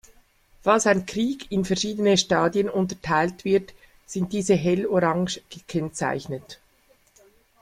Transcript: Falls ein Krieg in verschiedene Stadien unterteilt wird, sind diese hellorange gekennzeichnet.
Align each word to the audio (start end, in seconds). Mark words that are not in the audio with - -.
Falls 0.63 0.87
ein 0.87 1.05
Krieg 1.05 1.51
in 1.51 1.63
verschiedene 1.63 2.17
Stadien 2.17 2.69
unterteilt 2.69 3.45
wird, 3.45 3.71
sind 4.07 4.33
diese 4.33 4.55
hellorange 4.55 5.39
gekennzeichnet. 5.51 6.59